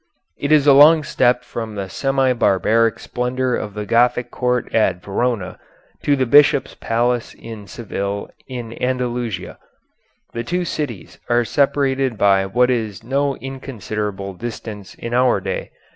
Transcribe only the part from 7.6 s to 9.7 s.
Seville in Andalusia.